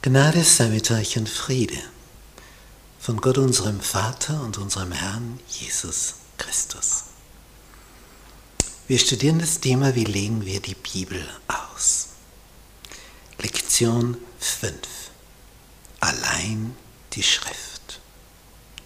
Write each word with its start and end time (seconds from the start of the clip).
Gnade 0.00 0.44
sei 0.44 0.68
mit 0.68 0.92
euch 0.92 1.18
und 1.18 1.28
Friede 1.28 1.82
von 3.00 3.20
Gott 3.20 3.36
unserem 3.36 3.80
Vater 3.80 4.40
und 4.42 4.56
unserem 4.56 4.92
Herrn 4.92 5.40
Jesus 5.50 6.14
Christus. 6.36 7.06
Wir 8.86 9.00
studieren 9.00 9.40
das 9.40 9.58
Thema, 9.58 9.96
wie 9.96 10.04
legen 10.04 10.46
wir 10.46 10.60
die 10.60 10.76
Bibel 10.76 11.28
aus. 11.48 12.10
Lektion 13.38 14.16
5. 14.38 14.76
Allein 15.98 16.76
die 17.14 17.24
Schrift. 17.24 18.00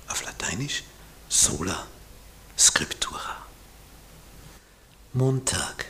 Auf 0.08 0.24
Lateinisch 0.24 0.82
sola 1.28 1.86
scriptura. 2.58 3.36
Montag. 5.12 5.84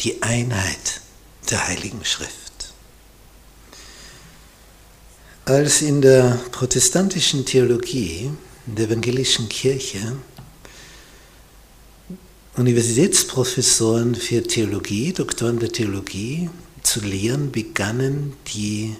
Die 0.00 0.20
Einheit 0.24 1.02
der 1.50 1.68
Heiligen 1.68 2.04
Schrift. 2.04 2.43
Als 5.46 5.82
in 5.82 6.00
der 6.00 6.40
protestantischen 6.52 7.44
Theologie, 7.44 8.30
der 8.64 8.86
evangelischen 8.86 9.46
Kirche, 9.50 10.16
Universitätsprofessoren 12.56 14.14
für 14.14 14.42
Theologie, 14.42 15.12
Doktoren 15.12 15.58
der 15.58 15.70
Theologie 15.70 16.48
zu 16.82 17.00
lehren 17.00 17.52
begannen, 17.52 18.34
die, 18.54 18.96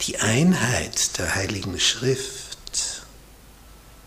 die 0.00 0.18
Einheit 0.18 1.16
der 1.16 1.32
Heiligen 1.32 1.78
Schrift 1.78 2.58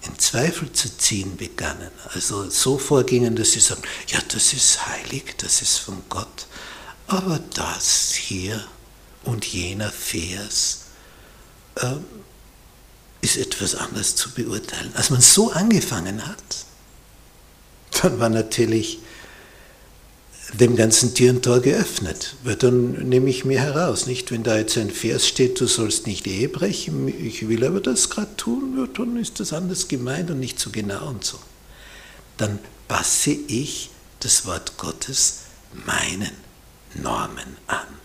in 0.06 0.20
Zweifel 0.20 0.74
zu 0.74 0.98
ziehen 0.98 1.38
begannen. 1.38 1.92
Also 2.14 2.50
so 2.50 2.78
vorgingen, 2.78 3.38
dass 3.38 3.54
sie 3.54 3.62
sagen, 3.62 3.84
ja, 4.08 4.20
das 4.28 4.52
ist 4.52 4.86
heilig, 4.86 5.36
das 5.38 5.62
ist 5.62 5.78
von 5.78 6.02
Gott, 6.10 6.48
aber 7.08 7.40
das 7.54 8.12
hier 8.14 8.66
und 9.26 9.46
jener 9.46 9.92
Vers 9.92 10.82
äh, 11.76 11.96
ist 13.22 13.38
etwas 13.38 13.76
anders 13.76 14.16
zu 14.16 14.32
beurteilen. 14.32 14.92
Als 14.96 15.10
man 15.10 15.22
so 15.22 15.52
angefangen 15.52 16.28
hat, 16.28 16.66
dann 18.02 18.20
war 18.20 18.30
natürlich 18.30 19.00
dem 20.54 20.76
ganzen 20.76 21.14
Tor 21.42 21.60
geöffnet. 21.60 22.36
Weil 22.44 22.56
dann 22.56 22.92
nehme 23.10 23.30
ich 23.30 23.46
mir 23.46 23.60
heraus, 23.60 24.06
nicht? 24.06 24.32
Wenn 24.32 24.44
da 24.44 24.58
jetzt 24.58 24.78
ein 24.78 24.92
Vers 24.92 25.28
steht, 25.28 25.60
du 25.60 25.68
sollst 25.68 26.08
nicht 26.08 26.28
Ehe 26.28 26.50
brechen, 26.50 27.08
ich 27.08 27.48
will 27.48 27.66
aber 27.66 27.82
das 27.82 28.10
gerade 28.10 28.36
tun, 28.38 28.76
ja, 28.78 28.88
dann 28.88 29.18
ist 29.18 29.40
das 29.40 29.54
anders 29.54 29.88
gemeint 29.88 30.30
und 30.30 30.40
nicht 30.40 30.60
so 30.60 30.70
genau 30.70 31.10
und 31.10 31.24
so. 31.24 31.40
Dann 32.38 32.60
passe 32.88 33.32
ich 33.32 33.90
das 34.20 34.46
Wort 34.46 34.78
Gottes 34.78 35.40
meinen 35.86 36.32
Normen 36.94 37.58
an. 37.68 38.05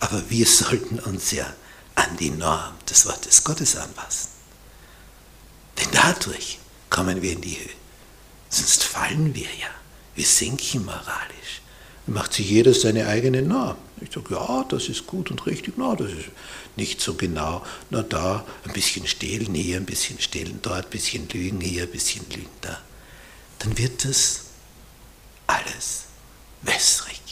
Aber 0.00 0.30
wir 0.30 0.46
sollten 0.46 0.98
uns 1.00 1.30
ja 1.32 1.52
an 1.94 2.16
die 2.18 2.30
Norm 2.30 2.74
des 2.88 3.06
Wortes 3.06 3.42
Gottes 3.44 3.76
anpassen. 3.76 4.30
Denn 5.78 5.88
dadurch 5.92 6.58
kommen 6.90 7.22
wir 7.22 7.32
in 7.32 7.40
die 7.40 7.58
Höhe. 7.58 7.74
Sonst 8.48 8.84
fallen 8.84 9.34
wir 9.34 9.48
ja. 9.60 9.68
Wir 10.14 10.26
sinken 10.26 10.84
moralisch. 10.84 11.62
Dann 12.06 12.14
macht 12.14 12.32
sich 12.32 12.48
jeder 12.48 12.72
seine 12.72 13.06
eigene 13.06 13.42
Norm. 13.42 13.76
Ich 14.00 14.12
sage, 14.12 14.34
ja, 14.34 14.64
das 14.68 14.88
ist 14.88 15.06
gut 15.06 15.30
und 15.30 15.46
richtig, 15.46 15.74
na, 15.76 15.94
das 15.94 16.10
ist 16.10 16.28
nicht 16.76 17.00
so 17.00 17.14
genau. 17.14 17.64
Na, 17.90 18.02
da 18.02 18.44
ein 18.64 18.72
bisschen 18.72 19.06
stehlen 19.06 19.54
hier, 19.54 19.78
ein 19.78 19.86
bisschen 19.86 20.20
stehlen 20.20 20.58
dort, 20.62 20.86
ein 20.86 20.90
bisschen 20.90 21.28
lügen 21.28 21.60
hier, 21.60 21.84
ein 21.84 21.90
bisschen 21.90 22.24
lügen 22.30 22.48
da. 22.60 22.80
Dann 23.58 23.76
wird 23.78 24.04
das 24.04 24.42
alles 25.46 26.04
wässrig. 26.62 27.25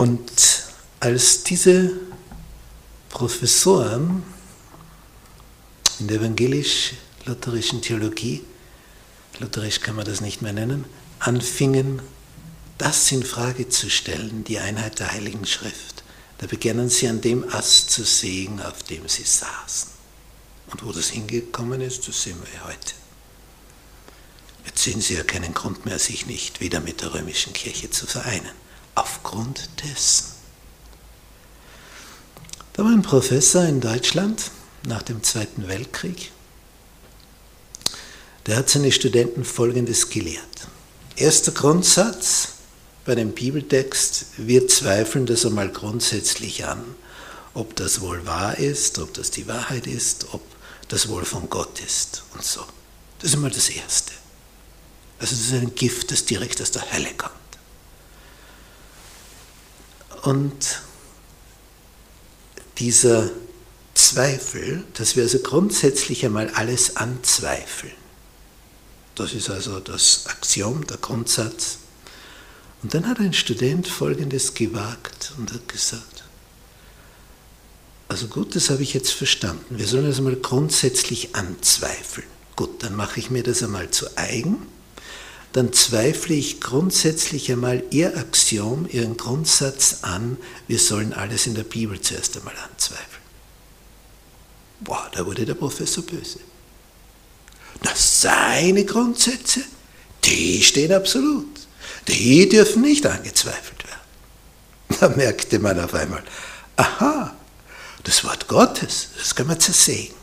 Und 0.00 0.64
als 0.98 1.42
diese 1.42 1.92
Professoren 3.10 4.22
in 5.98 6.08
der 6.08 6.22
evangelisch-lutherischen 6.22 7.82
Theologie, 7.82 8.42
lutherisch 9.40 9.80
kann 9.80 9.96
man 9.96 10.06
das 10.06 10.22
nicht 10.22 10.40
mehr 10.40 10.54
nennen, 10.54 10.86
anfingen, 11.18 12.00
das 12.78 13.12
in 13.12 13.22
Frage 13.22 13.68
zu 13.68 13.90
stellen, 13.90 14.42
die 14.44 14.58
Einheit 14.58 15.00
der 15.00 15.12
Heiligen 15.12 15.44
Schrift, 15.44 16.02
da 16.38 16.46
begannen 16.46 16.88
sie 16.88 17.06
an 17.06 17.20
dem 17.20 17.46
Ast 17.52 17.90
zu 17.90 18.02
sägen, 18.02 18.62
auf 18.62 18.82
dem 18.84 19.06
sie 19.06 19.24
saßen. 19.24 19.90
Und 20.68 20.82
wo 20.82 20.92
das 20.92 21.10
hingekommen 21.10 21.82
ist, 21.82 22.08
das 22.08 22.22
sehen 22.22 22.38
wir 22.40 22.64
heute. 22.64 22.94
Jetzt 24.64 24.82
sehen 24.82 25.02
Sie 25.02 25.12
ja 25.12 25.24
keinen 25.24 25.52
Grund 25.52 25.84
mehr, 25.84 25.98
sich 25.98 26.24
nicht 26.24 26.62
wieder 26.62 26.80
mit 26.80 27.02
der 27.02 27.12
römischen 27.12 27.52
Kirche 27.52 27.90
zu 27.90 28.06
vereinen 28.06 28.69
aufgrund 28.94 29.68
dessen. 29.84 30.26
Da 32.72 32.84
war 32.84 32.92
ein 32.92 33.02
Professor 33.02 33.64
in 33.64 33.80
Deutschland 33.80 34.50
nach 34.86 35.02
dem 35.02 35.22
Zweiten 35.22 35.68
Weltkrieg, 35.68 36.32
der 38.46 38.56
hat 38.56 38.70
seine 38.70 38.90
Studenten 38.90 39.44
Folgendes 39.44 40.08
gelehrt. 40.08 40.44
Erster 41.16 41.52
Grundsatz 41.52 42.54
bei 43.04 43.14
dem 43.14 43.32
Bibeltext, 43.32 44.26
wir 44.38 44.66
zweifeln 44.68 45.26
das 45.26 45.44
einmal 45.44 45.68
grundsätzlich 45.68 46.64
an, 46.64 46.82
ob 47.54 47.76
das 47.76 48.00
wohl 48.00 48.24
wahr 48.26 48.58
ist, 48.58 48.98
ob 48.98 49.12
das 49.14 49.30
die 49.30 49.46
Wahrheit 49.46 49.86
ist, 49.86 50.32
ob 50.32 50.42
das 50.88 51.08
wohl 51.08 51.24
von 51.24 51.50
Gott 51.50 51.80
ist 51.80 52.22
und 52.34 52.44
so. 52.44 52.62
Das 53.18 53.30
ist 53.30 53.34
einmal 53.34 53.50
das 53.50 53.68
Erste. 53.68 54.12
Also 55.18 55.34
das 55.34 55.44
ist 55.44 55.52
ein 55.52 55.74
Gift, 55.74 56.10
das 56.10 56.24
direkt 56.24 56.62
aus 56.62 56.70
der 56.70 56.90
Hölle 56.92 57.12
kommt. 57.16 57.39
Und 60.22 60.82
dieser 62.78 63.30
Zweifel, 63.94 64.84
dass 64.94 65.16
wir 65.16 65.22
also 65.22 65.38
grundsätzlich 65.38 66.24
einmal 66.24 66.48
alles 66.50 66.96
anzweifeln, 66.96 67.92
das 69.14 69.34
ist 69.34 69.50
also 69.50 69.80
das 69.80 70.26
Axiom, 70.26 70.86
der 70.86 70.96
Grundsatz. 70.96 71.78
Und 72.82 72.94
dann 72.94 73.06
hat 73.06 73.18
ein 73.18 73.34
Student 73.34 73.86
Folgendes 73.86 74.54
gewagt 74.54 75.32
und 75.36 75.52
hat 75.52 75.68
gesagt, 75.68 76.24
also 78.08 78.26
gut, 78.28 78.56
das 78.56 78.70
habe 78.70 78.82
ich 78.82 78.94
jetzt 78.94 79.12
verstanden. 79.12 79.78
Wir 79.78 79.86
sollen 79.86 80.06
das 80.06 80.18
einmal 80.18 80.36
grundsätzlich 80.36 81.34
anzweifeln. 81.36 82.26
Gut, 82.56 82.82
dann 82.82 82.96
mache 82.96 83.20
ich 83.20 83.30
mir 83.30 83.42
das 83.42 83.62
einmal 83.62 83.90
zu 83.90 84.16
eigen 84.16 84.66
dann 85.52 85.72
zweifle 85.72 86.34
ich 86.34 86.60
grundsätzlich 86.60 87.50
einmal 87.50 87.82
Ihr 87.90 88.16
Axiom, 88.16 88.86
Ihren 88.88 89.16
Grundsatz 89.16 89.98
an, 90.02 90.36
wir 90.68 90.78
sollen 90.78 91.12
alles 91.12 91.46
in 91.46 91.54
der 91.54 91.64
Bibel 91.64 92.00
zuerst 92.00 92.36
einmal 92.36 92.54
anzweifeln. 92.70 93.06
Boah, 94.80 95.10
da 95.12 95.26
wurde 95.26 95.44
der 95.44 95.54
Professor 95.54 96.04
böse. 96.04 96.38
Na, 97.82 97.90
seine 97.94 98.84
Grundsätze, 98.84 99.60
die 100.24 100.62
stehen 100.62 100.92
absolut. 100.92 101.48
Die 102.08 102.48
dürfen 102.48 102.82
nicht 102.82 103.06
angezweifelt 103.06 103.84
werden. 103.84 105.00
Da 105.00 105.08
merkte 105.08 105.58
man 105.58 105.80
auf 105.80 105.94
einmal, 105.94 106.22
aha, 106.76 107.34
das 108.04 108.24
Wort 108.24 108.48
Gottes, 108.48 109.08
das 109.18 109.34
kann 109.34 109.46
man 109.46 109.60
zersägen. 109.60 110.14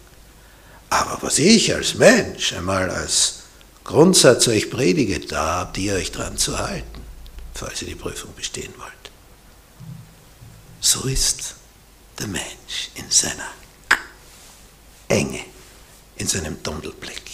Aber 0.89 1.19
was 1.21 1.37
ich 1.39 1.73
als 1.73 1.95
Mensch 1.95 2.53
einmal 2.53 2.89
als 2.89 3.43
Grundsatz 3.87 4.49
euch 4.49 4.69
predige, 4.69 5.17
da 5.21 5.59
habt 5.59 5.77
ihr 5.77 5.93
euch 5.93 6.11
dran 6.11 6.37
zu 6.37 6.59
halten, 6.59 7.01
falls 7.53 7.81
ihr 7.81 7.87
die 7.87 7.95
Prüfung 7.95 8.35
bestehen 8.35 8.73
wollt. 8.77 8.91
So 10.81 11.07
ist 11.07 11.55
der 12.19 12.27
Mensch 12.27 12.89
in 12.95 13.09
seiner 13.09 13.47
Enge, 15.07 15.39
in 16.17 16.27
seinem 16.27 16.61
Tunnelblick. 16.61 17.31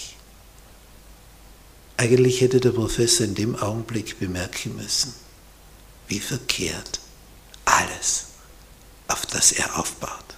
Eigentlich 1.98 2.42
hätte 2.42 2.60
der 2.60 2.70
Professor 2.72 3.26
in 3.26 3.34
dem 3.34 3.56
Augenblick 3.56 4.20
bemerken 4.20 4.76
müssen, 4.76 5.16
wie 6.08 6.20
verkehrt 6.20 7.00
alles, 7.66 8.26
auf 9.08 9.26
das 9.26 9.54
er 9.54 9.80
aufbaut, 9.80 10.36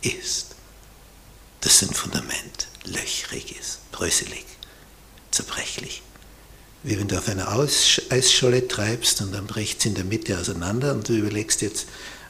ist, 0.00 0.54
dass 1.60 1.80
sein 1.80 1.92
Fundament 1.92 2.68
löchrig 2.84 3.58
ist, 3.58 3.90
bröselig 3.90 4.44
zerbrechlich. 5.34 6.02
Wie 6.82 6.98
wenn 6.98 7.08
du 7.08 7.18
auf 7.18 7.28
einer 7.28 7.48
Eisscholle 7.48 8.68
treibst 8.68 9.22
und 9.22 9.32
dann 9.32 9.46
bricht 9.46 9.80
es 9.80 9.86
in 9.86 9.94
der 9.94 10.04
Mitte 10.04 10.38
auseinander 10.38 10.92
und 10.92 11.08
du 11.08 11.14
überlegst 11.14 11.62
jetzt, 11.62 11.86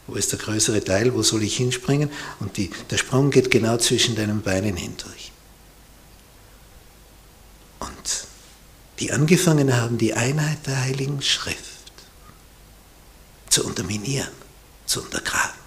wo 0.06 0.14
ist 0.14 0.32
der 0.32 0.38
größere 0.38 0.84
Teil, 0.84 1.14
wo 1.14 1.22
soll 1.22 1.42
ich 1.42 1.56
hinspringen? 1.56 2.10
Und 2.40 2.56
die, 2.56 2.70
der 2.90 2.98
Sprung 2.98 3.30
geht 3.30 3.50
genau 3.50 3.78
zwischen 3.78 4.14
deinen 4.14 4.42
Beinen 4.42 4.76
hindurch. 4.76 5.32
Und 7.80 8.26
die 9.00 9.12
angefangen 9.12 9.74
haben, 9.76 9.98
die 9.98 10.14
Einheit 10.14 10.66
der 10.66 10.82
Heiligen 10.82 11.20
Schrift 11.20 11.58
zu 13.48 13.64
unterminieren, 13.64 14.32
zu 14.86 15.02
untergraben. 15.02 15.58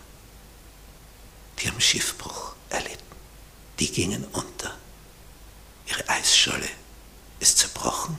Die 1.59 1.67
haben 1.67 1.81
Schiffbruch 1.81 2.53
erlitten. 2.69 2.97
Die 3.79 3.91
gingen 3.91 4.23
unter. 4.31 4.77
Ihre 5.87 6.07
Eisscholle 6.07 6.69
ist 7.39 7.57
zerbrochen, 7.57 8.17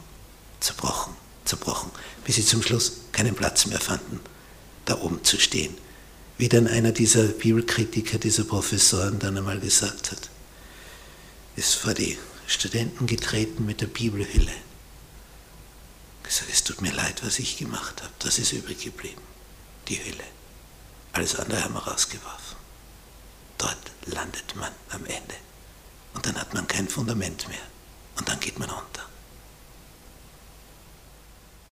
zerbrochen, 0.60 1.14
zerbrochen, 1.44 1.90
bis 2.24 2.36
sie 2.36 2.44
zum 2.44 2.62
Schluss 2.62 2.92
keinen 3.12 3.34
Platz 3.34 3.66
mehr 3.66 3.80
fanden. 3.80 4.20
da 4.88 4.98
oben 5.00 5.22
zu 5.22 5.38
stehen. 5.38 5.76
Wie 6.38 6.48
dann 6.48 6.66
einer 6.66 6.92
dieser 6.92 7.24
Bibelkritiker, 7.24 8.18
dieser 8.18 8.44
Professoren 8.44 9.18
dann 9.18 9.36
einmal 9.36 9.60
gesagt 9.60 10.12
hat, 10.12 10.30
ist 11.56 11.74
vor 11.74 11.94
die 11.94 12.16
Studenten 12.46 13.06
getreten 13.06 13.66
mit 13.66 13.80
der 13.80 13.86
Bibelhülle. 13.88 14.54
Gesagt, 16.22 16.50
es 16.52 16.64
tut 16.64 16.80
mir 16.80 16.92
leid, 16.92 17.22
was 17.24 17.38
ich 17.38 17.58
gemacht 17.58 18.02
habe. 18.02 18.12
Das 18.20 18.38
ist 18.38 18.52
übrig 18.52 18.82
geblieben. 18.82 19.20
Die 19.88 20.02
Hülle. 20.02 20.24
Alles 21.12 21.34
andere 21.36 21.64
haben 21.64 21.74
wir 21.74 21.80
rausgeworfen. 21.86 22.56
Dort 23.58 23.90
landet 24.06 24.54
man 24.56 24.70
am 24.90 25.04
Ende. 25.04 25.34
Und 26.14 26.24
dann 26.24 26.36
hat 26.36 26.54
man 26.54 26.68
kein 26.68 26.88
Fundament 26.88 27.48
mehr. 27.48 27.58
Und 28.16 28.28
dann 28.28 28.38
geht 28.40 28.58
man 28.58 28.70
unter. 28.70 29.07